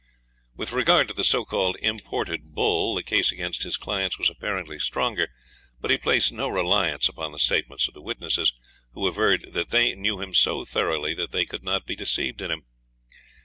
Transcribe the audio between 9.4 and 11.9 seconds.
that they knew him so thoroughly that they could not